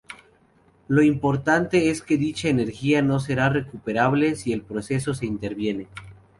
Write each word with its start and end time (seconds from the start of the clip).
Lo 0.87 1.03
importante 1.03 1.91
es 1.91 2.01
que 2.01 2.17
dicha 2.17 2.49
energía 2.49 3.03
no 3.03 3.19
será 3.19 3.49
recuperable 3.49 4.33
si 4.35 4.51
el 4.51 4.63
proceso 4.63 5.13
se 5.13 5.27
invierte. 5.27 5.87